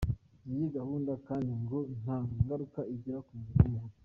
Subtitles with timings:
[0.49, 3.93] Iyi gahunda kandi ngo nta ngaruka igira ku mubiri w’umuntu.